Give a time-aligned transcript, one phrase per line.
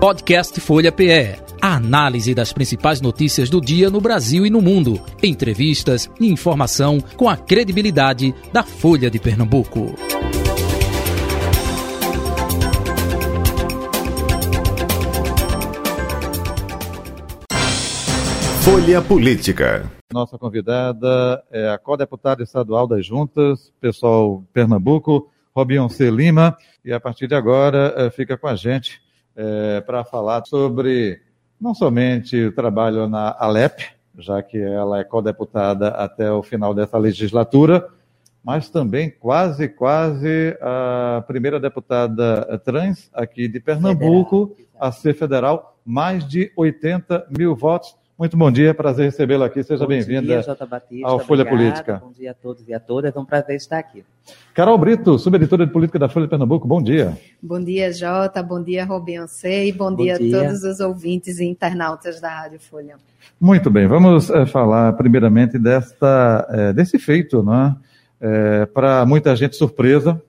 [0.00, 1.36] Podcast Folha PE.
[1.60, 4.98] A análise das principais notícias do dia no Brasil e no mundo.
[5.22, 9.94] Entrevistas e informação com a credibilidade da Folha de Pernambuco.
[18.64, 19.92] Folha Política.
[20.10, 26.10] Nossa convidada é a co-deputada estadual das Juntas, pessoal Pernambuco, Robinho C.
[26.10, 28.98] Lima, e a partir de agora eh, fica com a gente
[29.36, 31.20] é, para falar sobre
[31.60, 33.84] não somente o trabalho na Alep,
[34.18, 37.88] já que ela é co-deputada até o final dessa legislatura,
[38.42, 44.68] mas também quase, quase a primeira deputada trans aqui de Pernambuco federal.
[44.80, 47.94] a ser federal, mais de 80 mil votos.
[48.20, 49.62] Muito bom dia, prazer recebê-la aqui.
[49.62, 50.44] Seja bem-vinda
[51.04, 51.48] ao Folha obrigada.
[51.48, 52.02] Política.
[52.04, 54.04] Bom dia a todos e a todas, é um prazer estar aqui.
[54.52, 57.16] Carol Brito, subeditora de política da Folha de Pernambuco, bom dia.
[57.42, 61.38] Bom dia, Jota, bom dia, Robinho e bom, bom dia, dia, a todos os ouvintes
[61.38, 62.96] e internautas da Rádio Folha.
[63.40, 67.74] Muito bem, vamos é, falar primeiramente desta, é, desse feito, né?
[68.20, 70.22] É, Para muita gente surpresa,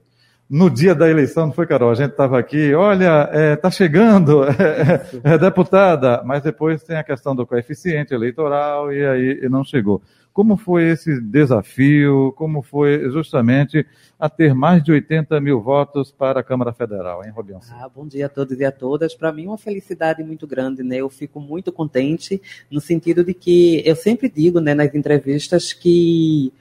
[0.51, 1.91] no dia da eleição, não foi, Carol?
[1.91, 6.97] A gente estava aqui, olha, está é, tá chegando, é, é, deputada, mas depois tem
[6.97, 10.01] a questão do coeficiente eleitoral e aí não chegou.
[10.33, 12.33] Como foi esse desafio?
[12.35, 13.85] Como foi justamente
[14.19, 17.59] a ter mais de 80 mil votos para a Câmara Federal, hein, Robinho?
[17.71, 19.15] Ah, bom dia a todos e a todas.
[19.15, 20.97] Para mim, uma felicidade muito grande, né?
[20.97, 26.51] Eu fico muito contente no sentido de que eu sempre digo, né, nas entrevistas que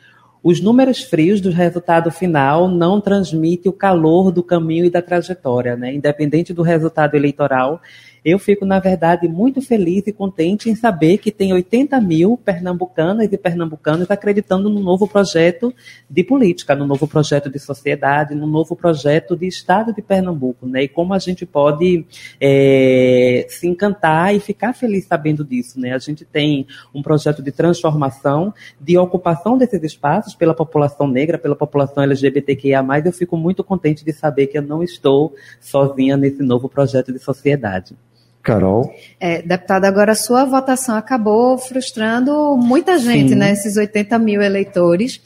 [0.43, 5.77] os números frios do resultado final não transmitem o calor do caminho e da trajetória,
[5.77, 5.93] né?
[5.93, 7.81] Independente do resultado eleitoral,
[8.25, 13.33] eu fico, na verdade, muito feliz e contente em saber que tem 80 mil pernambucanas
[13.33, 15.75] e pernambucanos acreditando no novo projeto
[16.09, 20.85] de política, no novo projeto de sociedade, no novo projeto de Estado de Pernambuco, né?
[20.85, 22.05] E como a gente pode
[22.41, 25.95] é, se encantar e ficar feliz sabendo disso, né?
[25.95, 31.57] A gente tem um projeto de transformação, de ocupação desses espaços pela população negra, pela
[31.57, 36.69] população LGBTQIA+, eu fico muito contente de saber que eu não estou sozinha nesse novo
[36.69, 37.97] projeto de sociedade.
[38.43, 38.95] Carol.
[39.19, 43.35] É, deputada, agora a sua votação acabou frustrando muita gente, Sim.
[43.37, 43.53] né?
[43.53, 45.21] Esses 80 mil eleitores.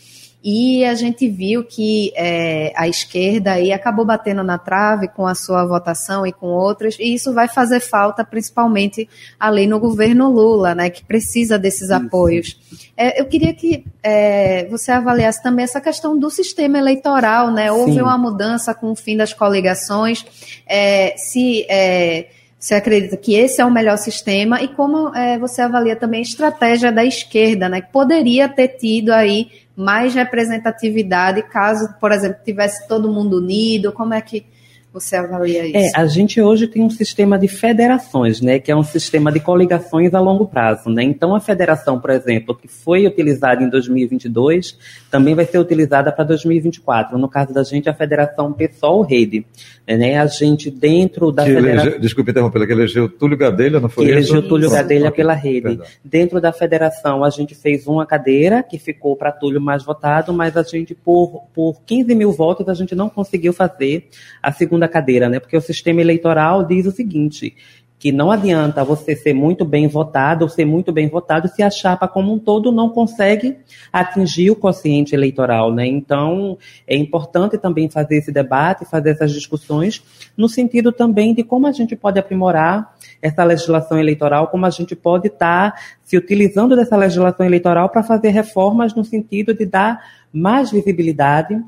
[0.47, 5.35] E a gente viu que é, a esquerda aí acabou batendo na trave com a
[5.35, 9.09] sua votação e com outras, e isso vai fazer falta principalmente
[9.41, 11.95] ali no governo Lula, né, que precisa desses isso.
[11.95, 12.61] apoios.
[12.95, 17.73] É, eu queria que é, você avaliasse também essa questão do sistema eleitoral, né?
[17.73, 18.03] Houve Sim.
[18.03, 20.27] uma mudança com o fim das coligações.
[20.69, 22.29] É, se é,
[22.65, 26.23] você acredita que esse é o melhor sistema e como é, você avalia também a
[26.23, 27.83] estratégia da esquerda, né?
[27.83, 33.93] Que poderia ter tido aí mais representatividade caso, por exemplo, tivesse todo mundo unido?
[33.93, 34.47] Como é que
[34.95, 35.77] você avalia isso?
[35.77, 39.41] É, a gente hoje tem um sistema de federações, né, que é um sistema de
[39.41, 41.03] coligações a longo prazo, né?
[41.03, 44.79] Então a federação, por exemplo, que foi utilizada em 2022,
[45.11, 47.19] também vai ser utilizada para 2024.
[47.19, 49.45] No caso da gente, a federação PSOL Rede,
[49.87, 50.19] né?
[50.19, 51.87] A gente dentro da que federação...
[51.87, 52.01] Elege...
[52.01, 54.33] Desculpe interromper, que elegeu Túlio Gadelha, não foi que isso?
[54.33, 55.63] elegeu Túlio Gadelha pela Rede.
[55.63, 55.87] Perdão.
[56.05, 60.57] Dentro da federação, a gente fez uma cadeira que ficou para Túlio mais votado, mas
[60.57, 64.09] a gente por por 15 mil votos a gente não conseguiu fazer
[64.43, 65.41] a segunda segunda cadeira, né?
[65.41, 67.55] Porque o sistema eleitoral diz o seguinte:
[67.99, 71.71] que não adianta você ser muito bem votado ou ser muito bem votado se a
[71.71, 73.57] chapa como um todo não consegue
[73.93, 75.87] atingir o quociente eleitoral, né?
[75.87, 80.03] Então, é importante também fazer esse debate, fazer essas discussões,
[80.37, 84.95] no sentido também de como a gente pode aprimorar essa legislação eleitoral, como a gente
[84.95, 89.99] pode estar tá se utilizando dessa legislação eleitoral para fazer reformas no sentido de dar
[90.31, 91.59] mais visibilidade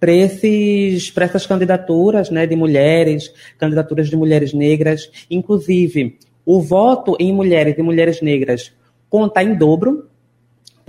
[0.00, 5.10] para essas candidaturas né, de mulheres, candidaturas de mulheres negras.
[5.30, 8.72] Inclusive, o voto em mulheres e mulheres negras
[9.10, 10.10] conta em dobro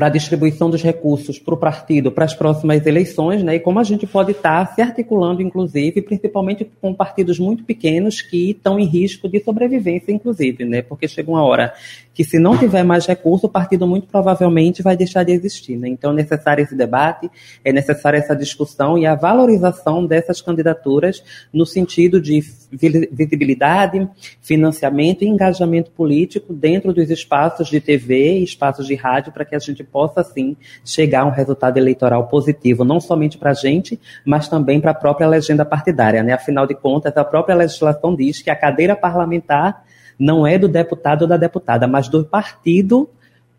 [0.02, 3.58] para a distribuição dos recursos para o partido para as próximas eleições, né?
[3.58, 8.20] E como a gente pode estar tá se articulando, inclusive, principalmente com partidos muito pequenos
[8.20, 10.82] que estão em risco de sobrevivência, inclusive, né?
[10.82, 11.72] Porque chega uma hora
[12.14, 15.78] que se não tiver mais recurso, o partido muito provavelmente vai deixar de existir.
[15.78, 15.88] Né?
[15.90, 17.30] Então é necessário esse debate,
[17.64, 21.24] é necessária essa discussão e a valorização dessas candidaturas
[21.54, 24.08] no sentido de visibilidade,
[24.42, 29.56] financiamento e engajamento político dentro dos espaços de TV e espaços de rádio para que
[29.56, 34.00] a gente possa, sim, chegar a um resultado eleitoral positivo, não somente para a gente,
[34.26, 36.24] mas também para a própria legenda partidária.
[36.24, 36.34] Né?
[36.34, 39.84] Afinal de contas, a própria legislação diz que a cadeira parlamentar
[40.18, 43.10] não é do deputado ou da deputada, mas do partido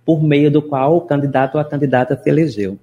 [0.05, 2.79] por meio do qual o candidato ou a candidata se elegeu.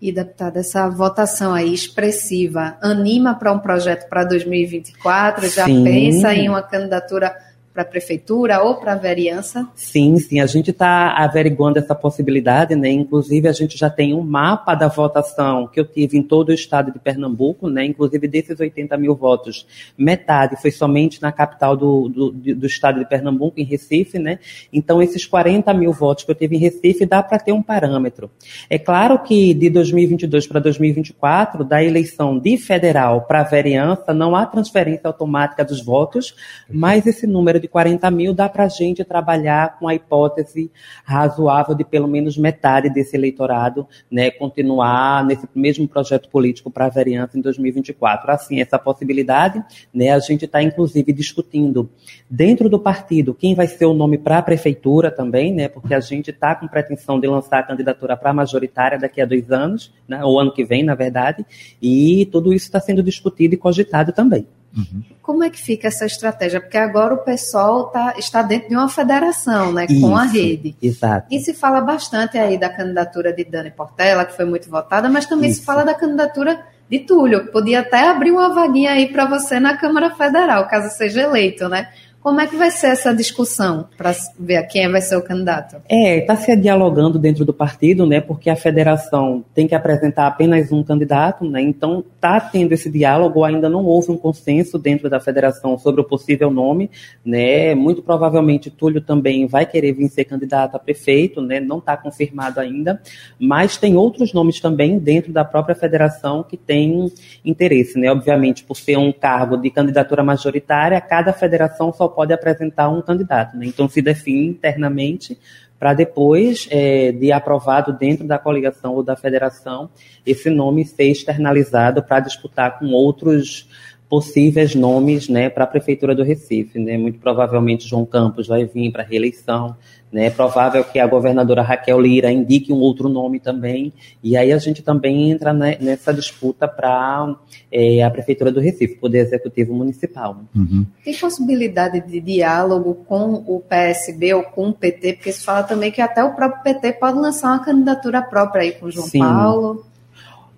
[0.00, 5.48] E, deputada, essa votação aí expressiva anima para um projeto para 2024?
[5.48, 5.84] Já Sim.
[5.84, 7.34] pensa em uma candidatura
[7.82, 9.68] a prefeitura ou para a vereança?
[9.74, 12.88] Sim, sim, a gente está averiguando essa possibilidade, né?
[12.88, 16.52] Inclusive, a gente já tem um mapa da votação que eu tive em todo o
[16.52, 17.84] estado de Pernambuco, né?
[17.84, 19.66] Inclusive, desses 80 mil votos,
[19.98, 24.38] metade foi somente na capital do, do, do estado de Pernambuco, em Recife, né?
[24.72, 28.30] Então, esses 40 mil votos que eu tive em Recife dá para ter um parâmetro.
[28.70, 34.46] É claro que de 2022 para 2024, da eleição de federal para vereança, não há
[34.46, 36.36] transferência automática dos votos,
[36.70, 40.70] mas esse número de 40 mil dá para a gente trabalhar com a hipótese
[41.02, 46.90] razoável de pelo menos metade desse eleitorado né, continuar nesse mesmo projeto político para a
[46.90, 48.30] vereança em 2024.
[48.30, 49.64] Assim, essa possibilidade,
[49.94, 51.88] né, a gente está inclusive discutindo
[52.28, 56.00] dentro do partido quem vai ser o nome para a prefeitura também, né, porque a
[56.00, 59.92] gente está com pretensão de lançar a candidatura para a majoritária daqui a dois anos,
[60.06, 61.46] né, ou ano que vem, na verdade,
[61.80, 64.46] e tudo isso está sendo discutido e cogitado também.
[64.76, 65.02] Uhum.
[65.22, 66.60] Como é que fica essa estratégia?
[66.60, 70.76] Porque agora o pessoal tá, está dentro de uma federação, né, Isso, com a rede.
[70.82, 71.26] Exato.
[71.30, 75.26] E se fala bastante aí da candidatura de Dani Portela, que foi muito votada, mas
[75.26, 75.60] também Isso.
[75.60, 79.58] se fala da candidatura de Túlio, que podia até abrir uma vaguinha aí para você
[79.58, 81.88] na Câmara Federal, caso seja eleito, né?
[82.24, 84.10] Como é que vai ser essa discussão para
[84.40, 85.76] ver quem vai ser o candidato?
[85.86, 88.18] É, está se dialogando dentro do partido, né?
[88.18, 91.60] Porque a federação tem que apresentar apenas um candidato, né?
[91.60, 93.44] Então está tendo esse diálogo.
[93.44, 96.90] Ainda não houve um consenso dentro da federação sobre o possível nome,
[97.22, 97.74] né?
[97.74, 101.60] Muito provavelmente Túlio também vai querer vir ser candidato a prefeito, né?
[101.60, 103.02] Não está confirmado ainda,
[103.38, 107.12] mas tem outros nomes também dentro da própria federação que têm
[107.44, 108.10] interesse, né?
[108.10, 113.56] Obviamente, por ser um cargo de candidatura majoritária, cada federação só pode apresentar um candidato,
[113.56, 113.66] né?
[113.66, 115.38] Então se define internamente
[115.78, 119.90] para depois é, de aprovado dentro da coligação ou da federação
[120.24, 123.68] esse nome ser externalizado para disputar com outros
[124.14, 126.78] possíveis nomes né, para a Prefeitura do Recife.
[126.78, 126.96] Né?
[126.96, 129.74] Muito provavelmente João Campos vai vir para a reeleição.
[130.12, 130.26] Né?
[130.26, 133.92] É provável que a governadora Raquel Lira indique um outro nome também.
[134.22, 137.34] E aí a gente também entra né, nessa disputa para
[137.72, 140.44] é, a Prefeitura do Recife, Poder Executivo Municipal.
[140.54, 140.86] Uhum.
[141.04, 145.14] Tem possibilidade de diálogo com o PSB ou com o PT?
[145.14, 148.70] Porque se fala também que até o próprio PT pode lançar uma candidatura própria aí
[148.70, 149.18] com o João Sim.
[149.18, 149.84] Paulo.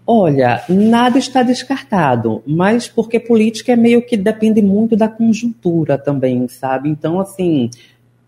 [0.07, 6.47] Olha, nada está descartado, mas porque política é meio que depende muito da conjuntura também,
[6.47, 6.89] sabe?
[6.89, 7.71] Então, assim,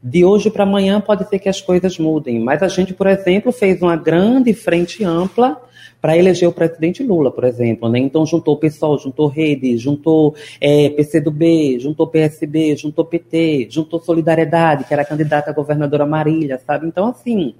[0.03, 2.41] de hoje para amanhã pode ser que as coisas mudem.
[2.41, 5.61] Mas a gente, por exemplo, fez uma grande frente ampla
[6.01, 7.89] para eleger o presidente Lula, por exemplo.
[7.89, 7.99] Né?
[7.99, 14.85] Então juntou o PSOL, juntou Rede, juntou é, PCdoB, juntou PSB, juntou PT, juntou Solidariedade,
[14.85, 16.87] que era candidata a governadora Marília, sabe?
[16.87, 17.55] Então, assim,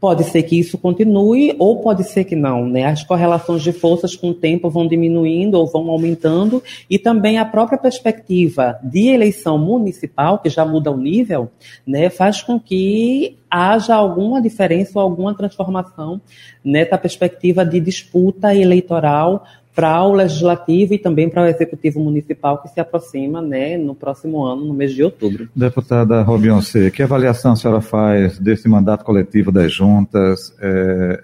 [0.00, 2.86] Pode ser que isso continue ou pode ser que não, né?
[2.86, 7.44] As correlações de forças com o tempo vão diminuindo ou vão aumentando e também a
[7.44, 11.50] própria perspectiva de eleição municipal, que já muda o nível,
[11.86, 16.20] né, faz com que haja alguma diferença ou alguma transformação
[16.64, 19.44] nessa perspectiva de disputa eleitoral
[19.74, 24.44] para o legislativo e também para o executivo municipal que se aproxima né, no próximo
[24.44, 25.48] ano, no mês de outubro.
[25.54, 31.22] Deputada Robionce, que avaliação a senhora faz desse mandato coletivo das juntas, é,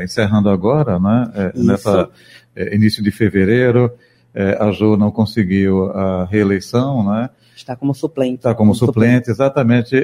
[0.00, 2.08] é, encerrando agora, né, é, nessa
[2.72, 3.90] início de fevereiro,
[4.58, 7.30] a Jo não conseguiu a reeleição, né?
[7.56, 8.36] Está como suplente.
[8.36, 9.96] Está como, como suplente, suplente, exatamente.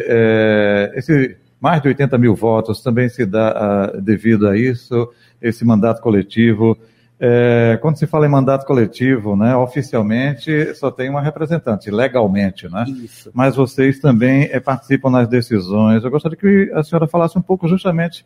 [0.95, 6.01] esse mais de 80 mil votos também se dá a, devido a isso, esse mandato
[6.01, 6.79] coletivo.
[7.19, 12.85] É, quando se fala em mandato coletivo, né, oficialmente só tem uma representante, legalmente, né?
[12.89, 13.31] Isso.
[13.33, 16.05] Mas vocês também é, participam nas decisões.
[16.05, 18.25] Eu gostaria que a senhora falasse um pouco justamente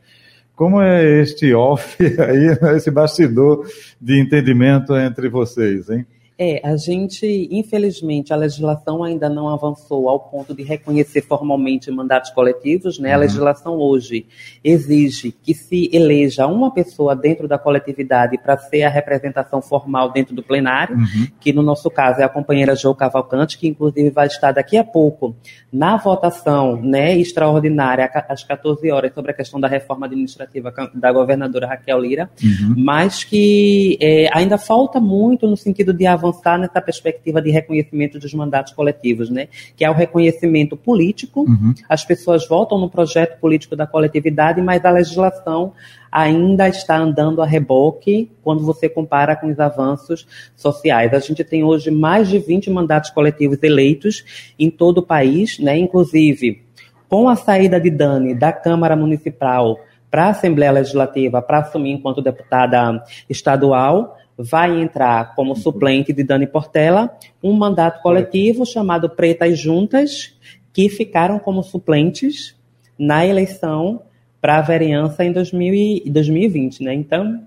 [0.56, 3.64] como é este off aí, né, esse bastidor
[4.00, 6.04] de entendimento entre vocês, hein?
[6.42, 12.30] É, a gente, infelizmente, a legislação ainda não avançou ao ponto de reconhecer formalmente mandatos
[12.30, 13.12] coletivos, né?
[13.12, 13.20] A Uhum.
[13.20, 14.24] legislação hoje
[14.64, 20.34] exige que se eleja uma pessoa dentro da coletividade para ser a representação formal dentro
[20.34, 21.26] do plenário, Uhum.
[21.38, 24.84] que no nosso caso é a companheira Jo Cavalcante, que inclusive vai estar daqui a
[24.84, 25.36] pouco
[25.70, 31.66] na votação, né, extraordinária às 14 horas sobre a questão da reforma administrativa da governadora
[31.66, 32.74] Raquel Lira Uhum.
[32.78, 38.32] mas que é, ainda falta muito no sentido de avançar nessa perspectiva de reconhecimento dos
[38.34, 39.48] mandatos coletivos, né?
[39.76, 41.42] Que é o reconhecimento político.
[41.42, 41.74] Uhum.
[41.88, 45.72] As pessoas votam no projeto político da coletividade, mas a legislação
[46.10, 51.14] ainda está andando a reboque quando você compara com os avanços sociais.
[51.14, 55.76] A gente tem hoje mais de 20 mandatos coletivos eleitos em todo o país, né?
[55.76, 56.62] Inclusive
[57.08, 62.22] com a saída de Dani da Câmara Municipal para a Assembleia Legislativa para assumir enquanto
[62.22, 70.34] deputada estadual, vai entrar como suplente de Dani Portela um mandato coletivo chamado Pretas Juntas,
[70.72, 72.56] que ficaram como suplentes
[72.98, 74.02] na eleição
[74.40, 76.94] para a vereança em 2020, né?
[76.94, 77.46] Então,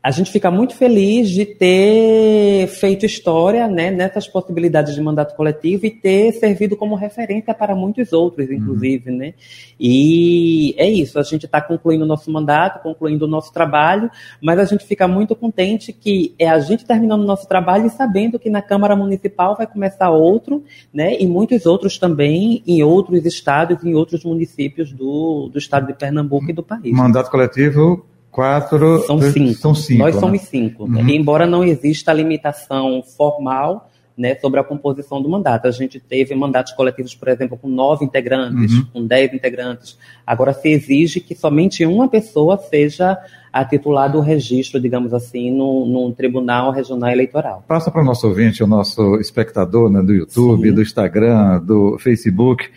[0.00, 5.86] a gente fica muito feliz de ter feito história né, nessas possibilidades de mandato coletivo
[5.86, 9.10] e ter servido como referência para muitos outros, inclusive.
[9.10, 9.16] Uhum.
[9.16, 9.34] Né?
[9.78, 14.08] E é isso, a gente está concluindo o nosso mandato, concluindo o nosso trabalho,
[14.40, 17.90] mas a gente fica muito contente que é a gente terminando o nosso trabalho e
[17.90, 20.62] sabendo que na Câmara Municipal vai começar outro,
[20.94, 25.94] né, e muitos outros também em outros estados, em outros municípios do, do estado de
[25.94, 26.92] Pernambuco e do país.
[26.92, 28.06] Mandato coletivo
[28.38, 29.04] Quatro.
[29.04, 29.54] São cinco.
[29.54, 30.20] São cinco Nós né?
[30.20, 30.84] somos cinco.
[30.84, 31.08] Uhum.
[31.08, 35.66] Embora não exista limitação formal né, sobre a composição do mandato.
[35.66, 38.86] A gente teve mandatos coletivos, por exemplo, com nove integrantes, uhum.
[38.92, 39.98] com dez integrantes.
[40.24, 43.18] Agora se exige que somente uma pessoa seja
[43.52, 47.64] a titular do registro, digamos assim, no, no Tribunal Regional Eleitoral.
[47.66, 50.74] Passa para o nosso ouvinte, o nosso espectador né, do YouTube, Sim.
[50.76, 52.70] do Instagram, do Facebook.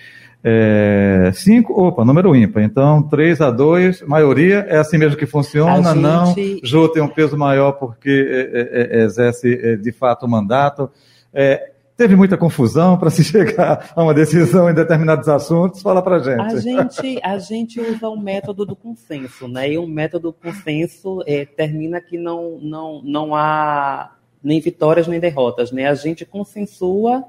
[0.44, 2.64] É, cinco, opa, número ímpar.
[2.64, 6.02] Então, 3 a 2, maioria é assim mesmo que funciona, gente...
[6.02, 6.36] não.
[6.64, 10.90] Jô tem um peso maior porque é, é, é exerce é, de fato o mandato.
[11.32, 15.82] É, teve muita confusão para se chegar a uma decisão em determinados assuntos.
[15.82, 16.42] Fala para gente.
[16.42, 17.20] A gente.
[17.24, 19.74] A gente usa o método do consenso, né?
[19.74, 21.20] E o método do consenso
[21.56, 25.88] termina que não, não, não há nem vitórias nem derrotas, né?
[25.88, 27.24] A gente consensua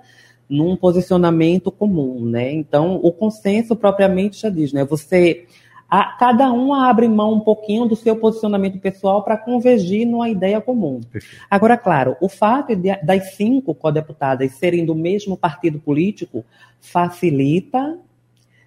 [0.49, 2.53] num posicionamento comum, né?
[2.53, 4.85] Então, o consenso propriamente já diz, né?
[4.85, 5.47] Você
[5.95, 10.59] a, cada um abre mão um pouquinho do seu posicionamento pessoal para convergir numa ideia
[10.59, 11.03] comum.
[11.51, 16.47] Agora, claro, o fato de, das cinco co-deputadas serem do mesmo partido político
[16.81, 17.99] facilita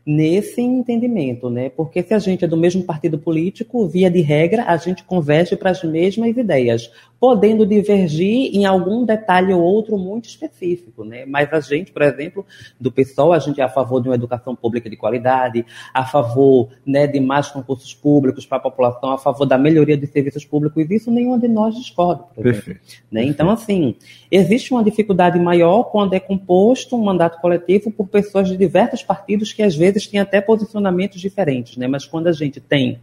[0.05, 1.67] nesse entendimento, né?
[1.69, 5.55] Porque se a gente é do mesmo partido político, via de regra, a gente converge
[5.55, 6.91] para as mesmas ideias,
[7.25, 11.25] podendo divergir em algum detalhe ou outro muito específico, né?
[11.25, 12.45] Mas a gente, por exemplo,
[12.79, 16.69] do PSOL, a gente é a favor de uma educação pública de qualidade, a favor,
[16.85, 20.85] né, de mais concursos públicos para a população, a favor da melhoria dos serviços públicos,
[20.91, 22.65] isso nenhum de nós discorda, por exemplo.
[22.75, 23.01] Perfeito.
[23.11, 23.23] Né?
[23.23, 23.95] Então, assim,
[24.29, 29.51] existe uma dificuldade maior quando é composto um mandato coletivo por pessoas de diversos partidos
[29.51, 31.87] que às vezes têm até posicionamentos diferentes, né?
[31.87, 32.99] Mas quando a gente tem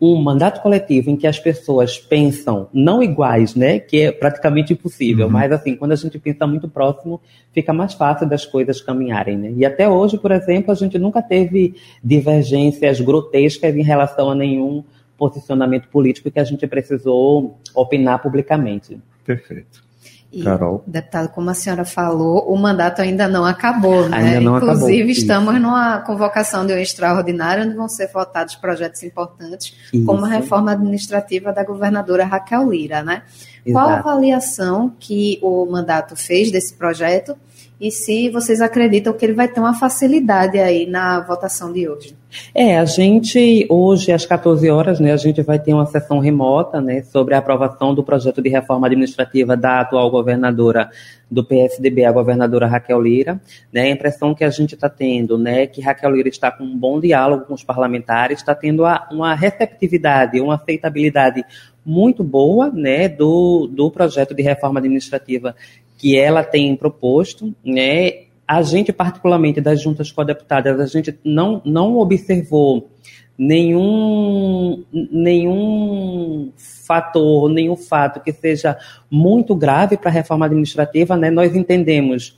[0.00, 5.26] um mandato coletivo em que as pessoas pensam não iguais, né, que é praticamente impossível,
[5.26, 5.32] uhum.
[5.32, 7.20] mas assim, quando a gente pensa muito próximo,
[7.52, 9.52] fica mais fácil das coisas caminharem, né?
[9.56, 14.84] E até hoje, por exemplo, a gente nunca teve divergências grotescas em relação a nenhum
[15.16, 19.00] posicionamento político que a gente precisou opinar publicamente.
[19.24, 19.87] Perfeito.
[20.30, 20.84] E, Carol.
[20.86, 24.18] deputado, como a senhora falou, o mandato ainda não acabou, né?
[24.18, 25.62] Ainda não Inclusive, acabou, estamos isso.
[25.62, 30.04] numa convocação de um extraordinário onde vão ser votados projetos importantes, isso.
[30.04, 33.22] como a reforma administrativa da governadora Raquel Lira, né?
[33.64, 33.72] Exato.
[33.72, 37.36] Qual a avaliação que o mandato fez desse projeto
[37.80, 42.16] e se vocês acreditam que ele vai ter uma facilidade aí na votação de hoje.
[42.54, 46.80] É, a gente, hoje às 14 horas, né, a gente vai ter uma sessão remota,
[46.80, 50.90] né, sobre a aprovação do projeto de reforma administrativa da atual governadora
[51.30, 53.40] do PSDB, a governadora Raquel Lira,
[53.72, 56.76] né, a impressão que a gente está tendo, né, que Raquel Lira está com um
[56.76, 61.44] bom diálogo com os parlamentares, está tendo uma receptividade, uma aceitabilidade
[61.88, 65.56] muito boa, né, do, do projeto de reforma administrativa
[65.96, 68.26] que ela tem proposto, né?
[68.46, 72.88] A gente, particularmente das juntas co-deputadas, a gente não, não observou
[73.36, 78.76] nenhum, nenhum fator, nenhum fato que seja
[79.10, 81.30] muito grave para a reforma administrativa, né?
[81.30, 82.37] Nós entendemos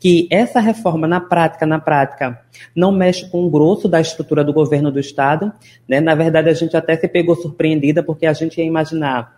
[0.00, 2.40] que essa reforma na prática, na prática,
[2.74, 5.52] não mexe com o grosso da estrutura do governo do estado,
[5.88, 6.00] né?
[6.00, 9.36] Na verdade, a gente até se pegou surpreendida porque a gente ia imaginar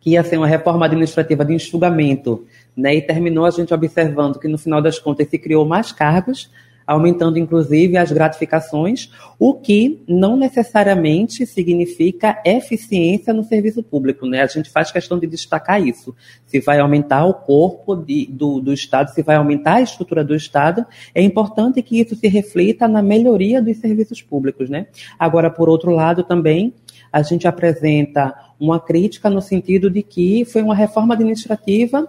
[0.00, 2.44] que ia ser uma reforma administrativa de enxugamento
[2.76, 2.94] né?
[2.94, 6.50] E terminou a gente observando que, no final das contas, se criou mais cargos,
[6.92, 14.26] aumentando inclusive as gratificações, o que não necessariamente significa eficiência no serviço público.
[14.26, 14.42] Né?
[14.42, 16.14] A gente faz questão de destacar isso.
[16.46, 20.34] Se vai aumentar o corpo de, do, do Estado, se vai aumentar a estrutura do
[20.34, 20.84] Estado,
[21.14, 24.68] é importante que isso se reflita na melhoria dos serviços públicos.
[24.68, 24.86] Né?
[25.18, 26.74] Agora, por outro lado, também
[27.10, 32.06] a gente apresenta uma crítica no sentido de que foi uma reforma administrativa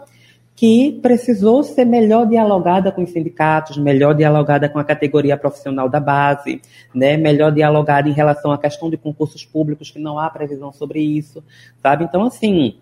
[0.56, 6.00] que precisou ser melhor dialogada com os sindicatos, melhor dialogada com a categoria profissional da
[6.00, 6.62] base,
[6.94, 11.02] né, melhor dialogada em relação à questão de concursos públicos, que não há previsão sobre
[11.02, 11.44] isso,
[11.82, 12.04] sabe?
[12.04, 12.76] Então, assim,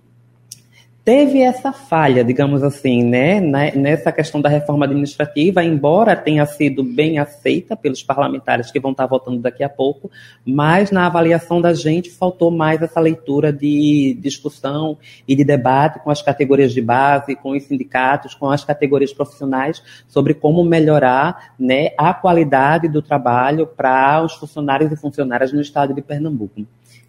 [1.03, 6.83] teve essa falha, digamos assim, né, né, nessa questão da reforma administrativa, embora tenha sido
[6.83, 10.11] bem aceita pelos parlamentares que vão estar votando daqui a pouco,
[10.45, 16.11] mas na avaliação da gente faltou mais essa leitura de discussão e de debate com
[16.11, 21.89] as categorias de base, com os sindicatos, com as categorias profissionais sobre como melhorar, né,
[21.97, 26.61] a qualidade do trabalho para os funcionários e funcionárias no estado de Pernambuco.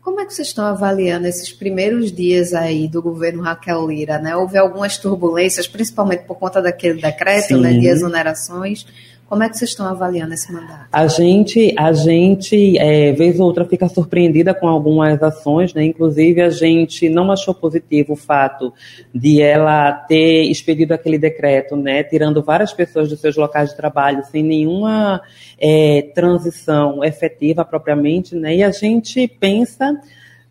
[0.03, 4.19] Como é que vocês estão avaliando esses primeiros dias aí do governo Raquel Lira?
[4.19, 4.35] Né?
[4.35, 8.85] Houve algumas turbulências, principalmente por conta daquele decreto né, de exonerações.
[9.33, 10.89] Como é que vocês estão avaliando esse mandato?
[10.93, 15.83] A gente, a gente, é, vez ou outra, fica surpreendida com algumas ações, né?
[15.87, 18.75] Inclusive, a gente não achou positivo o fato
[19.15, 22.05] de ela ter expedido aquele decreto, né?
[22.05, 25.23] Tirando várias pessoas dos seus locais de trabalho sem nenhuma
[25.59, 28.57] é, transição efetiva propriamente, né?
[28.57, 29.99] E a gente pensa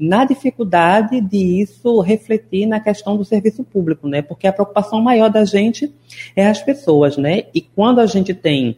[0.02, 4.24] na dificuldade de isso refletir na questão do serviço público, né?
[4.24, 5.94] Porque a preocupação maior da gente
[6.36, 7.44] é as pessoas, né?
[7.54, 8.78] E quando a gente tem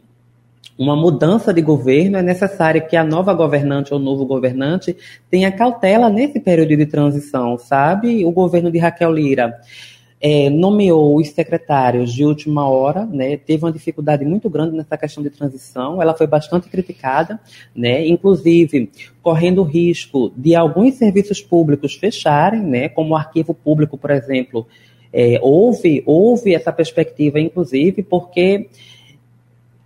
[0.78, 4.98] uma mudança de governo, é necessário que a nova governante ou novo governante
[5.30, 8.26] tenha cautela nesse período de transição, sabe?
[8.26, 9.58] O governo de Raquel Lira
[10.26, 15.22] é, nomeou os secretários de última hora, né, teve uma dificuldade muito grande nessa questão
[15.22, 17.38] de transição, ela foi bastante criticada,
[17.76, 18.90] né, inclusive
[19.22, 24.66] correndo o risco de alguns serviços públicos fecharem, né, como o arquivo público, por exemplo,
[25.12, 28.70] é, houve, houve essa perspectiva, inclusive, porque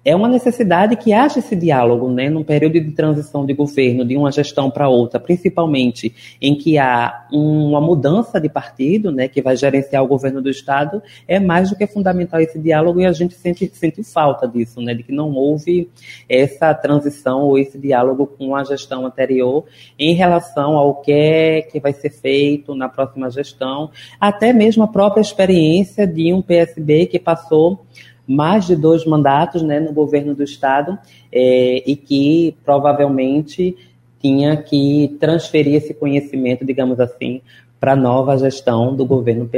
[0.08, 4.16] é uma necessidade que haja esse diálogo, né, num período de transição de governo, de
[4.16, 9.58] uma gestão para outra, principalmente em que há uma mudança de partido, né, que vai
[9.58, 13.36] gerenciar o governo do Estado, é mais do que fundamental esse diálogo e a gente
[13.36, 15.90] sente, sente falta disso, né, de que não houve
[16.30, 19.66] essa transição ou esse diálogo com a gestão anterior
[20.00, 24.88] em relação ao que é que vai ser feito na próxima gestão, até mesmo a
[24.88, 27.86] própria experiência de um PSB que passou
[28.28, 30.98] mais de dois mandatos né, no governo do Estado
[31.32, 33.76] é, e que provavelmente
[34.20, 37.42] tinha que transferir esse conhecimento, digamos assim,
[37.80, 39.50] para a nova gestão do governo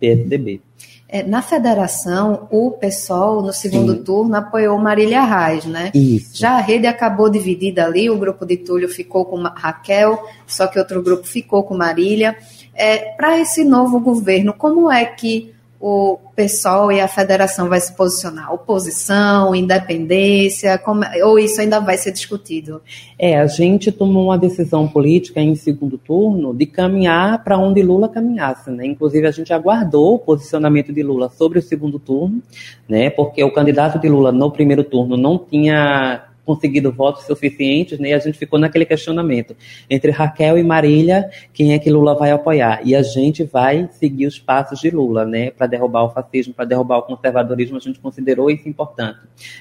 [0.00, 0.60] PSDB.
[1.06, 4.02] É, na federação, o PSOL, no segundo Sim.
[4.02, 5.92] turno, apoiou Marília Reis, né?
[5.94, 6.36] Isso.
[6.36, 10.78] Já a rede acabou dividida ali, o grupo de Túlio ficou com Raquel, só que
[10.78, 12.36] outro grupo ficou com Marília.
[12.74, 15.53] É, para esse novo governo, como é que
[15.86, 18.50] o PSOL e a federação vai se posicionar?
[18.50, 22.80] Oposição, independência, como, ou isso ainda vai ser discutido?
[23.18, 28.08] É, a gente tomou uma decisão política em segundo turno de caminhar para onde Lula
[28.08, 28.86] caminhasse, né?
[28.86, 32.42] Inclusive a gente aguardou o posicionamento de Lula sobre o segundo turno,
[32.88, 33.10] né?
[33.10, 38.10] Porque o candidato de Lula no primeiro turno não tinha conseguido votos suficientes, né?
[38.10, 39.56] E a gente ficou naquele questionamento
[39.88, 42.80] entre Raquel e Marília, quem é que Lula vai apoiar?
[42.84, 45.50] E a gente vai seguir os passos de Lula, né?
[45.50, 49.18] Para derrubar o fascismo, para derrubar o conservadorismo, a gente considerou isso importante.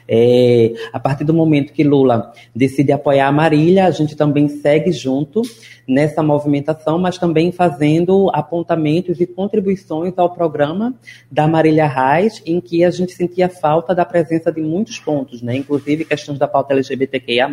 [0.08, 4.92] É, a partir do momento que Lula decide apoiar a Marília, a gente também segue
[4.92, 5.42] junto
[5.88, 10.94] nessa movimentação, mas também fazendo apontamentos e contribuições ao programa
[11.30, 15.58] da Marília Reis, em que a gente sentia falta da presença de muitos pontos, né?
[15.58, 17.50] Inclusive questões da pauta LGBTQIA+,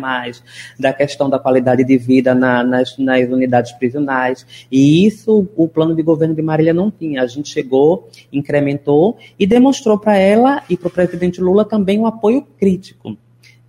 [0.79, 4.45] da questão da qualidade de vida na, nas, nas unidades prisionais.
[4.71, 7.21] E isso o plano de governo de Marília não tinha.
[7.21, 12.05] A gente chegou, incrementou e demonstrou para ela e para o presidente Lula também um
[12.05, 13.17] apoio crítico.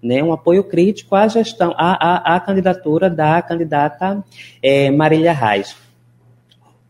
[0.02, 4.24] Né, um apoio crítico à gestão, à, à, à candidatura da candidata
[4.60, 5.76] é, Marília Reis.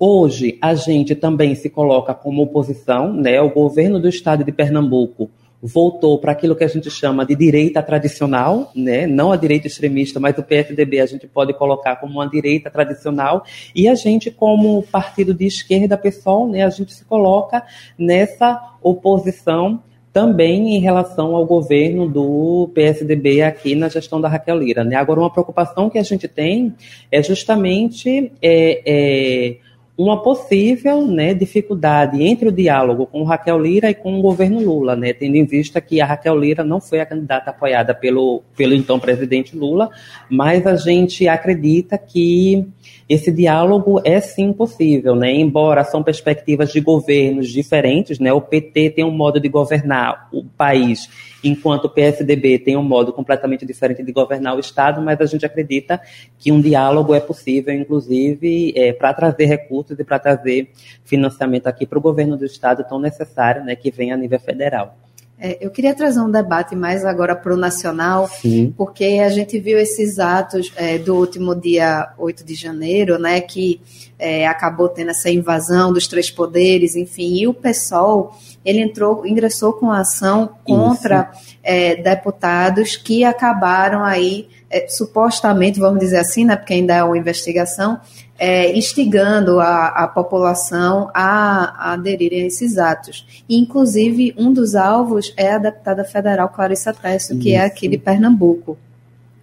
[0.04, 3.40] Hoje, a gente também se coloca como oposição, né?
[3.40, 5.30] O governo do estado de Pernambuco
[5.62, 9.06] voltou para aquilo que a gente chama de direita tradicional, né?
[9.06, 13.44] não a direita extremista, mas o PSDB a gente pode colocar como uma direita tradicional,
[13.74, 17.62] e a gente, como partido de esquerda pessoal, né, a gente se coloca
[17.96, 19.80] nessa oposição
[20.12, 24.84] também em relação ao governo do PSDB aqui na gestão da Raquel Lira.
[24.84, 24.94] Né?
[24.94, 26.74] Agora, uma preocupação que a gente tem
[27.10, 29.56] é justamente é, é,
[30.02, 34.96] uma possível né, dificuldade entre o diálogo com Raquel Lira e com o governo Lula,
[34.96, 38.74] né, tendo em vista que a Raquel Lira não foi a candidata apoiada pelo, pelo
[38.74, 39.90] então presidente Lula,
[40.28, 42.66] mas a gente acredita que
[43.08, 45.32] esse diálogo é sim possível, né?
[45.34, 48.32] Embora são perspectivas de governos diferentes, né?
[48.32, 51.08] O PT tem um modo de governar o país,
[51.42, 55.44] enquanto o PSDB tem um modo completamente diferente de governar o Estado, mas a gente
[55.44, 56.00] acredita
[56.38, 60.70] que um diálogo é possível, inclusive, é, para trazer recursos e para trazer
[61.04, 63.74] financiamento aqui para o governo do Estado tão necessário, né?
[63.76, 64.96] Que vem a nível federal.
[65.44, 68.72] É, eu queria trazer um debate mais agora para o nacional, Sim.
[68.76, 73.80] porque a gente viu esses atos é, do último dia 8 de janeiro, né, que
[74.16, 78.32] é, acabou tendo essa invasão dos três poderes, enfim, e o PSOL
[78.64, 86.18] ele entrou, ingressou com ação contra é, deputados que acabaram aí é, supostamente, vamos dizer
[86.18, 88.00] assim, né, porque ainda é uma investigação,
[88.38, 93.44] é, instigando a, a população a, a aderirem a esses atos.
[93.48, 97.98] E, inclusive, um dos alvos é a deputada federal Clarissa Tessio, que é aqui de
[97.98, 98.78] Pernambuco.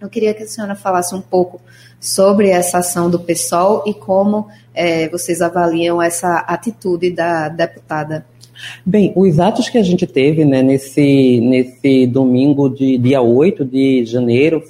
[0.00, 1.60] Eu queria que a senhora falasse um pouco
[2.00, 8.26] sobre essa ação do PSOL e como é, vocês avaliam essa atitude da deputada
[8.84, 14.04] Bem, os atos que a gente teve né, nesse, nesse domingo de dia 8 de
[14.04, 14.62] janeiro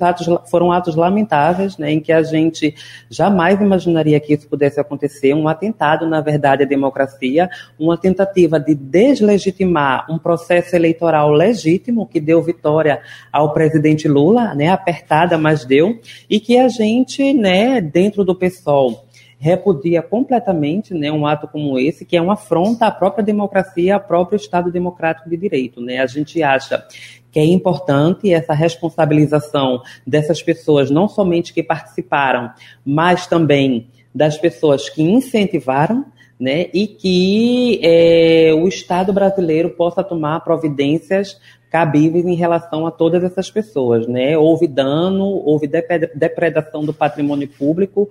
[0.00, 2.74] atos, foram atos lamentáveis, né, em que a gente
[3.08, 8.74] jamais imaginaria que isso pudesse acontecer, um atentado, na verdade, à democracia, uma tentativa de
[8.74, 13.00] deslegitimar um processo eleitoral legítimo que deu vitória
[13.32, 19.07] ao presidente Lula, né, apertada, mas deu, e que a gente, né, dentro do PSOL,
[19.38, 24.00] repudia completamente né, um ato como esse, que é uma afronta à própria democracia, ao
[24.00, 25.80] próprio Estado democrático de direito.
[25.80, 25.98] Né?
[25.98, 26.84] A gente acha
[27.30, 32.50] que é importante essa responsabilização dessas pessoas, não somente que participaram,
[32.84, 36.04] mas também das pessoas que incentivaram,
[36.40, 41.36] né, e que é, o Estado brasileiro possa tomar providências
[41.70, 44.38] cabíveis em relação a todas essas pessoas, né?
[44.38, 48.08] Houve dano, houve depredação do patrimônio público,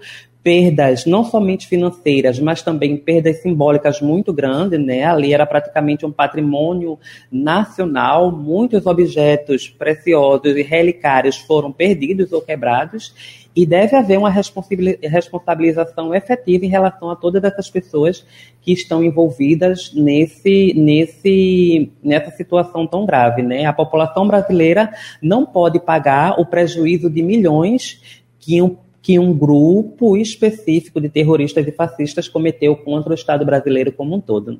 [0.47, 5.03] perdas não somente financeiras, mas também perdas simbólicas muito grandes, né?
[5.03, 6.97] Ali era praticamente um patrimônio
[7.29, 13.13] nacional, muitos objetos preciosos e relicários foram perdidos ou quebrados,
[13.53, 18.25] e deve haver uma responsabilização efetiva em relação a todas essas pessoas
[18.61, 23.65] que estão envolvidas nesse, nesse, nessa situação tão grave, né?
[23.65, 30.17] A população brasileira não pode pagar o prejuízo de milhões que um que um grupo
[30.17, 34.59] específico de terroristas e fascistas cometeu contra o Estado brasileiro como um todo.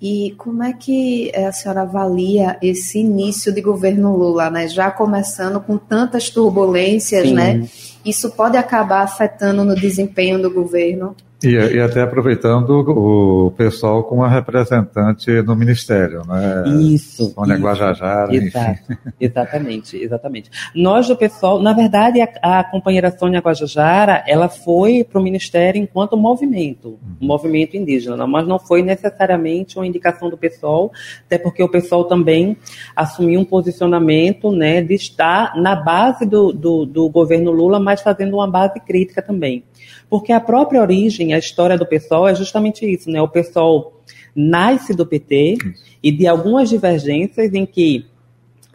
[0.00, 4.66] E como é que a senhora avalia esse início de governo Lula, né?
[4.66, 7.34] Já começando com tantas turbulências, Sim.
[7.34, 7.68] né?
[8.04, 11.14] Isso pode acabar afetando no desempenho do governo?
[11.42, 16.64] E, e, até aproveitando o pessoal com a representante no Ministério, né?
[16.82, 17.30] Isso.
[17.30, 17.62] Sônia isso.
[17.62, 18.34] Guajajara.
[18.34, 20.50] Exato, exatamente, exatamente.
[20.74, 25.80] Nós do pessoal, na verdade, a, a companheira Sônia Guajajara, ela foi para o Ministério
[25.80, 27.16] enquanto movimento, uhum.
[27.22, 30.92] um movimento indígena, mas não foi necessariamente uma indicação do pessoal,
[31.26, 32.56] até porque o pessoal também
[32.94, 38.34] assumiu um posicionamento, né, de estar na base do, do, do governo Lula, mas fazendo
[38.36, 39.64] uma base crítica também.
[40.08, 43.20] Porque a própria origem, a história do PSOL é justamente isso, né?
[43.20, 44.00] O PSOL
[44.34, 45.58] nasce do PT
[46.02, 48.06] e de algumas divergências em que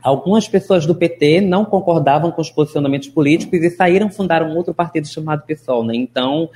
[0.06, 5.08] Algumas pessoas do PT não concordavam com os posicionamentos políticos e saíram, fundaram outro partido
[5.08, 5.84] chamado PSOL.
[5.84, 5.96] Né?
[5.96, 6.48] Então,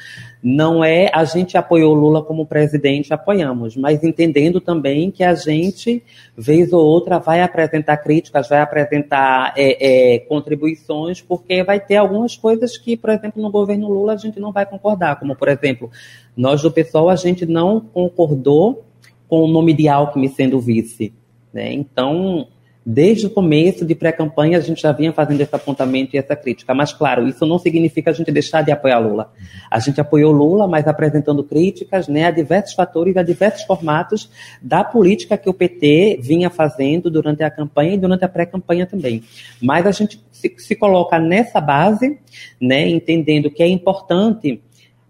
[0.44, 6.04] não é a gente apoiou Lula como presidente, apoiamos, mas entendendo também que a gente,
[6.38, 12.38] vez ou outra, vai apresentar críticas, vai apresentar é, é, contribuições, porque vai ter algumas
[12.38, 15.90] coisas que, por exemplo, no governo Lula a gente não vai concordar, como, por exemplo,
[16.38, 18.86] nós do PSOL a gente não concordou
[19.28, 21.12] com o nome de Alckmin sendo vice.
[21.52, 21.74] Né?
[21.74, 22.48] Então,
[22.86, 26.74] Desde o começo de pré-campanha, a gente já vinha fazendo esse apontamento e essa crítica.
[26.74, 29.32] Mas, claro, isso não significa a gente deixar de apoiar Lula.
[29.70, 34.84] A gente apoiou Lula, mas apresentando críticas né, a diversos fatores, a diversos formatos da
[34.84, 39.24] política que o PT vinha fazendo durante a campanha e durante a pré-campanha também.
[39.62, 42.18] Mas a gente se, se coloca nessa base,
[42.62, 44.62] né, entendendo que é importante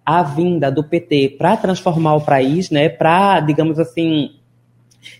[0.03, 4.31] a vinda do PT para transformar o país, né, para, digamos assim,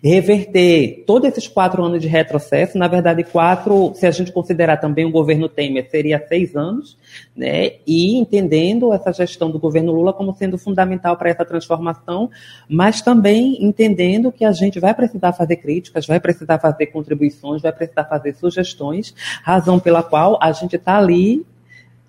[0.04, 5.06] reverter todos esses quatro anos de retrocesso, na verdade, quatro, se a gente considerar também
[5.06, 6.98] o governo Temer, seria seis anos,
[7.36, 7.74] né?
[7.86, 12.30] E entendendo essa gestão do governo Lula como sendo fundamental para essa transformação,
[12.68, 17.72] mas também entendendo que a gente vai precisar fazer críticas, vai precisar fazer contribuições, vai
[17.72, 19.14] precisar fazer sugestões,
[19.44, 21.46] razão pela qual a gente está ali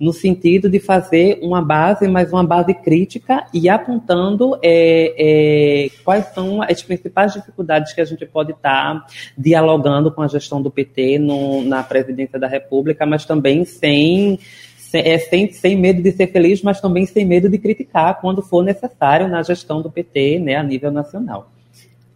[0.00, 6.24] no sentido de fazer uma base, mas uma base crítica e apontando é, é, quais
[6.32, 10.70] são as principais dificuldades que a gente pode estar tá dialogando com a gestão do
[10.70, 14.38] PT no, na presidência da República, mas também sem,
[14.94, 18.64] é, sem, sem medo de ser feliz, mas também sem medo de criticar quando for
[18.64, 21.50] necessário na gestão do PT né, a nível nacional.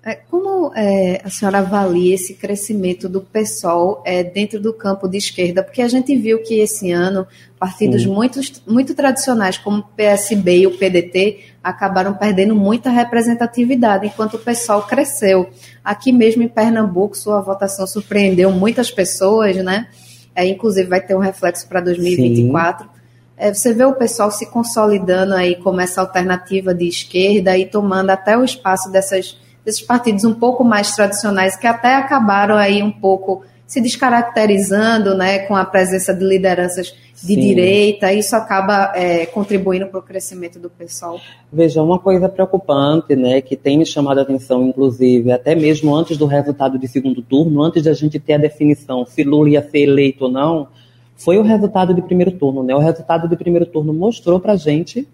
[0.07, 5.17] É, como é, a senhora avalia esse crescimento do PSOL é, dentro do campo de
[5.17, 5.63] esquerda?
[5.63, 7.27] Porque a gente viu que esse ano
[7.59, 14.35] partidos muito, muito tradicionais, como o PSB e o PDT, acabaram perdendo muita representatividade, enquanto
[14.35, 15.49] o PSOL cresceu.
[15.83, 19.89] Aqui mesmo em Pernambuco, sua votação surpreendeu muitas pessoas, né?
[20.37, 22.91] É, inclusive vai ter um reflexo para 2024.
[23.39, 28.11] É, você vê o pessoal se consolidando aí como essa alternativa de esquerda e tomando
[28.11, 32.93] até o espaço dessas desses partidos um pouco mais tradicionais que até acabaram aí um
[32.93, 37.41] pouco se descaracterizando, né, com a presença de lideranças de Sim.
[37.41, 41.19] direita, isso acaba é, contribuindo para o crescimento do pessoal.
[41.51, 46.17] Veja, uma coisa preocupante, né, que tem me chamado a atenção, inclusive, até mesmo antes
[46.19, 49.63] do resultado de segundo turno, antes de a gente ter a definição se Lula ia
[49.63, 50.69] ser eleito ou não,
[51.17, 52.75] foi o resultado de primeiro turno, né?
[52.75, 55.09] O resultado de primeiro turno mostrou para a gente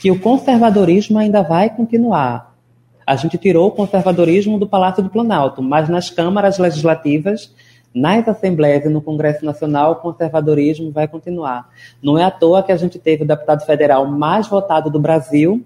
[0.00, 2.51] que o conservadorismo ainda vai continuar.
[3.06, 7.52] A gente tirou o conservadorismo do Palácio do Planalto, mas nas câmaras legislativas,
[7.94, 11.68] nas assembleias e no Congresso Nacional, o conservadorismo vai continuar.
[12.02, 15.62] Não é à toa que a gente teve o deputado federal mais votado do Brasil,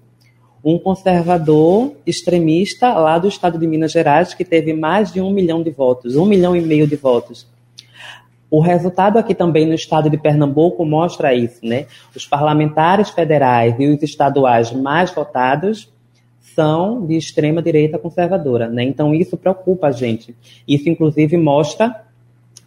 [0.63, 5.63] um conservador extremista lá do estado de Minas Gerais, que teve mais de um milhão
[5.63, 7.47] de votos, um milhão e meio de votos.
[8.49, 11.85] O resultado aqui também no estado de Pernambuco mostra isso, né?
[12.15, 15.91] Os parlamentares federais e os estaduais mais votados
[16.57, 18.83] são de extrema direita conservadora, né?
[18.83, 20.35] Então isso preocupa a gente.
[20.67, 22.03] Isso inclusive mostra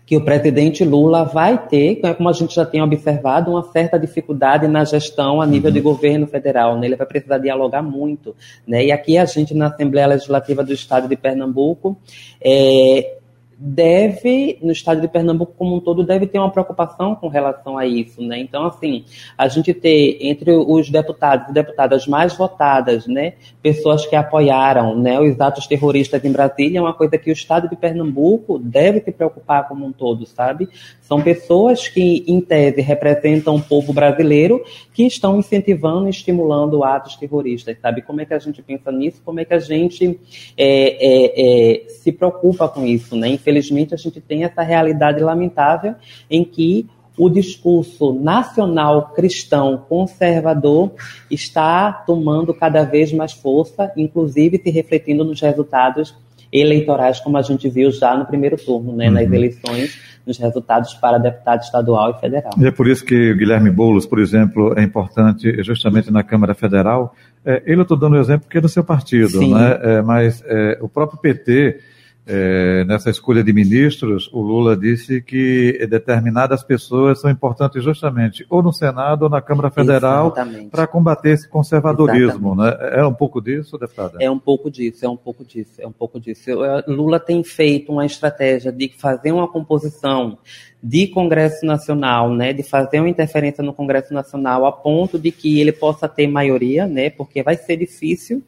[0.06, 4.68] que o presidente Lula vai ter, como a gente já tem observado, uma certa dificuldade
[4.68, 5.74] na gestão a nível uhum.
[5.74, 6.78] de governo federal.
[6.78, 6.86] Né?
[6.86, 8.34] Ele vai precisar dialogar muito.
[8.66, 8.86] Né?
[8.86, 11.96] E aqui a gente, na Assembleia Legislativa do Estado de Pernambuco,
[12.40, 13.18] é,
[13.62, 17.84] deve, no estado de Pernambuco como um todo, deve ter uma preocupação com relação a
[17.84, 18.38] isso, né?
[18.38, 19.04] Então, assim,
[19.36, 25.20] a gente ter entre os deputados e deputadas mais votadas, né, pessoas que apoiaram, né,
[25.20, 29.12] os atos terroristas em Brasília é uma coisa que o estado de Pernambuco deve se
[29.12, 30.66] preocupar como um todo, sabe?
[31.02, 37.16] São pessoas que, em tese, representam o povo brasileiro que estão incentivando e estimulando atos
[37.16, 38.00] terroristas, sabe?
[38.00, 39.20] Como é que a gente pensa nisso?
[39.24, 40.18] Como é que a gente
[40.56, 43.28] é, é, é, se preocupa com isso, né?
[43.50, 45.94] Infelizmente, a gente tem essa realidade lamentável
[46.30, 46.86] em que
[47.18, 50.92] o discurso nacional cristão conservador
[51.30, 56.14] está tomando cada vez mais força, inclusive se refletindo nos resultados
[56.52, 59.14] eleitorais, como a gente viu já no primeiro turno, né, uhum.
[59.14, 62.52] nas eleições, nos resultados para deputado estadual e federal.
[62.58, 66.54] E é por isso que o Guilherme Boulos, por exemplo, é importante justamente na Câmara
[66.54, 67.14] Federal.
[67.44, 69.78] É, ele eu estou dando o um exemplo porque é do seu partido, né?
[69.82, 71.78] É, mas é, o próprio PT
[72.26, 78.62] é, nessa escolha de ministros, o Lula disse que determinadas pessoas são importantes justamente ou
[78.62, 80.32] no Senado ou na Câmara Federal
[80.70, 82.54] para combater esse conservadorismo.
[82.54, 82.76] Né?
[82.92, 84.18] É um pouco disso, deputada?
[84.20, 86.50] É um pouco disso, é um pouco disso, é um pouco disso.
[86.86, 90.38] Lula tem feito uma estratégia de fazer uma composição
[90.82, 95.60] de Congresso Nacional, né, de fazer uma interferência no Congresso Nacional a ponto de que
[95.60, 98.42] ele possa ter maioria, né, porque vai ser difícil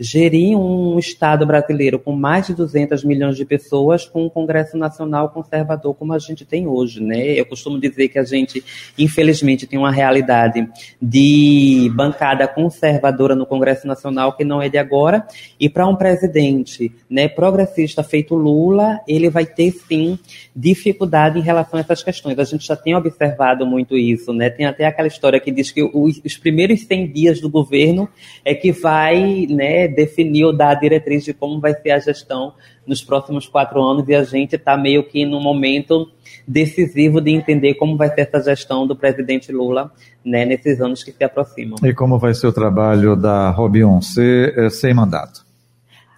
[0.00, 5.28] gerir um Estado brasileiro com mais de 200 milhões de pessoas com um Congresso Nacional
[5.28, 7.38] conservador como a gente tem hoje, né?
[7.38, 8.64] Eu costumo dizer que a gente,
[8.98, 10.66] infelizmente, tem uma realidade
[11.00, 15.26] de bancada conservadora no Congresso Nacional que não é de agora,
[15.58, 20.18] e para um presidente, né, progressista feito Lula, ele vai ter sim
[20.56, 22.38] dificuldade em relação a essas questões.
[22.38, 24.48] A gente já tem observado muito isso, né?
[24.48, 28.08] Tem até aquela história que diz que os, os primeiros 100 dias do governo
[28.44, 32.54] é que vai, né, definir ou dar a diretriz de como vai ser a gestão
[32.86, 36.10] nos próximos quatro anos e a gente está meio que no momento
[36.46, 39.92] decisivo de entender como vai ser essa gestão do presidente Lula
[40.24, 41.76] né, nesses anos que se aproximam.
[41.82, 45.44] E como vai ser o trabalho da Robion C eh, sem mandato?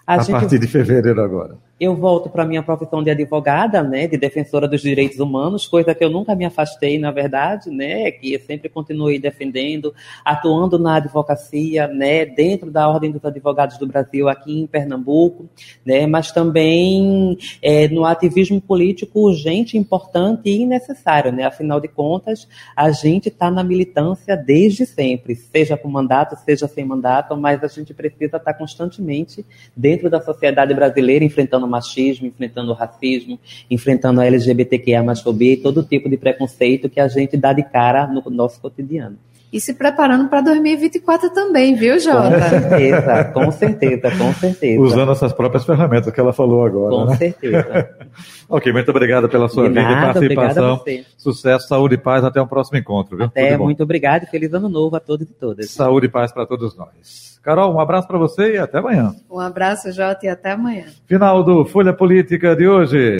[0.06, 0.30] A, a gente...
[0.30, 4.80] partir de fevereiro agora eu volto para minha profissão de advogada, né, de defensora dos
[4.80, 9.18] direitos humanos, coisa que eu nunca me afastei, na verdade, né, que eu sempre continuei
[9.18, 9.92] defendendo,
[10.24, 15.48] atuando na advocacia, né, dentro da Ordem dos Advogados do Brasil aqui em Pernambuco,
[15.84, 22.46] né, mas também é, no ativismo político urgente, importante e necessário, né, afinal de contas,
[22.76, 27.66] a gente está na militância desde sempre, seja com mandato, seja sem mandato, mas a
[27.66, 29.44] gente precisa estar tá constantemente
[29.76, 33.38] dentro da sociedade brasileira enfrentando machismo, enfrentando o racismo,
[33.70, 35.04] enfrentando a LGBTQIA,
[35.40, 39.16] e todo tipo de preconceito que a gente dá de cara no nosso cotidiano.
[39.52, 42.30] e se preparando para 2024 também, viu, Jota?
[42.30, 44.80] Com certeza, com certeza, com certeza.
[44.80, 46.94] Usando essas próprias ferramentas que ela falou agora.
[46.94, 47.16] Com né?
[47.16, 47.90] certeza.
[48.48, 50.80] ok, muito obrigado pela sua De vida nada, e participação.
[51.18, 52.24] Sucesso, saúde e paz.
[52.24, 53.16] Até o próximo encontro.
[53.16, 53.26] Viu?
[53.26, 53.64] Até, Tudo bom.
[53.64, 55.70] muito obrigado e feliz ano novo a todos e todas.
[55.70, 57.31] Saúde e paz para todos nós.
[57.42, 59.14] Carol, um abraço para você e até amanhã.
[59.28, 60.84] Um abraço, Jota, e até amanhã.
[61.06, 63.18] Final do Folha Política de hoje.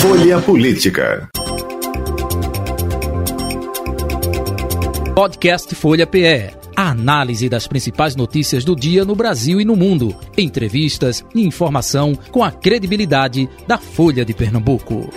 [0.00, 1.28] Folha Política.
[5.14, 6.56] Podcast Folha PE.
[6.74, 10.16] A análise das principais notícias do dia no Brasil e no mundo.
[10.38, 15.10] Entrevistas e informação com a credibilidade da Folha de Pernambuco.